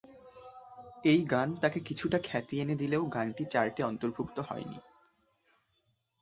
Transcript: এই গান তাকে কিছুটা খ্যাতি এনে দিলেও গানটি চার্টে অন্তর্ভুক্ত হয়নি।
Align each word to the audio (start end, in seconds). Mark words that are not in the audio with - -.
এই 1.03 1.21
গান 1.25 1.49
তাকে 1.55 1.79
কিছুটা 1.85 2.17
খ্যাতি 2.23 2.55
এনে 2.59 2.75
দিলেও 2.75 3.03
গানটি 3.15 3.43
চার্টে 3.45 3.81
অন্তর্ভুক্ত 3.83 4.37
হয়নি। 4.39 4.79